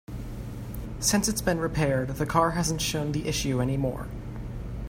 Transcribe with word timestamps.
Since 0.99 1.27
it's 1.29 1.43
been 1.43 1.59
repaired, 1.59 2.07
the 2.15 2.25
car 2.25 2.49
hasn't 2.49 2.81
shown 2.81 3.11
the 3.11 3.27
issue 3.27 3.61
any 3.61 3.77
more. 3.77 4.07